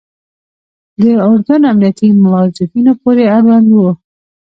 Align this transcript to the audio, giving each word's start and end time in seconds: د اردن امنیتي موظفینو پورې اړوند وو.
د 0.99 1.01
اردن 1.27 1.61
امنیتي 1.71 2.07
موظفینو 2.23 2.93
پورې 3.01 3.23
اړوند 3.37 3.67
وو. 3.71 3.89